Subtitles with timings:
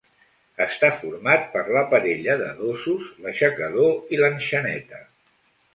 [0.63, 5.09] Està format per la parella de dosos, l'aixecador i l'enxaneta.